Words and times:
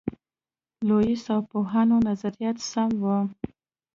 لویس 0.87 1.23
او 1.33 1.39
پوهانو 1.51 1.97
نظریات 2.07 2.57
سم 2.71 2.91
وو. 3.03 3.17